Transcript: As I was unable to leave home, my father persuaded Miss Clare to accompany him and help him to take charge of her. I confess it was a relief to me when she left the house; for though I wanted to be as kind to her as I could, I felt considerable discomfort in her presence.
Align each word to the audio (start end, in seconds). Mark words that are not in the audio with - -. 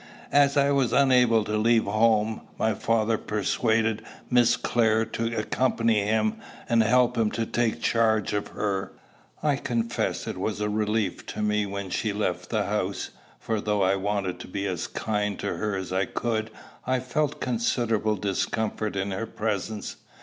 As 0.31 0.57
I 0.57 0.71
was 0.71 0.93
unable 0.93 1.43
to 1.43 1.55
leave 1.57 1.83
home, 1.85 2.41
my 2.57 2.73
father 2.73 3.19
persuaded 3.19 4.01
Miss 4.31 4.57
Clare 4.57 5.05
to 5.05 5.37
accompany 5.37 6.03
him 6.03 6.37
and 6.67 6.81
help 6.81 7.15
him 7.19 7.29
to 7.33 7.45
take 7.45 7.83
charge 7.83 8.33
of 8.33 8.47
her. 8.47 8.93
I 9.43 9.57
confess 9.57 10.25
it 10.25 10.39
was 10.39 10.59
a 10.59 10.69
relief 10.71 11.27
to 11.27 11.43
me 11.43 11.67
when 11.67 11.91
she 11.91 12.13
left 12.13 12.49
the 12.49 12.65
house; 12.65 13.11
for 13.39 13.61
though 13.61 13.83
I 13.83 13.95
wanted 13.95 14.39
to 14.39 14.47
be 14.47 14.65
as 14.65 14.87
kind 14.87 15.37
to 15.37 15.57
her 15.57 15.75
as 15.75 15.93
I 15.93 16.05
could, 16.05 16.49
I 16.87 16.99
felt 16.99 17.39
considerable 17.39 18.15
discomfort 18.15 18.95
in 18.95 19.11
her 19.11 19.27
presence. 19.27 19.97